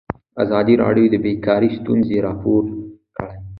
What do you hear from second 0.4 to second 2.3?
ازادي راډیو د بیکاري ستونزې